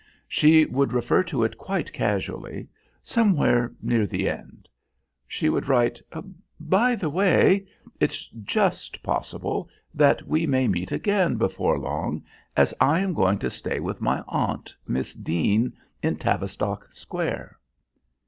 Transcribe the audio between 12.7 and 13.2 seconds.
I am